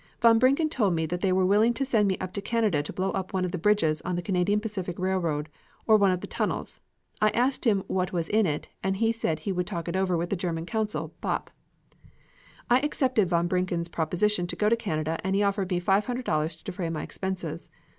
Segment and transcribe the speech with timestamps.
[0.19, 2.91] "Von Brincken told me that they were willing to send me up to Canada to
[2.91, 5.47] blow up one of the bridges on the Canadian Pacific Railroad
[5.85, 6.79] or one of the tunnels.
[7.21, 10.17] I asked him what was in it and he said he would talk it over
[10.17, 11.49] with the German consul, Bopp.
[12.67, 16.57] "I had accepted von Brincken's proposition to go to Canada and he offered me $500
[16.57, 17.69] to defray my expenses.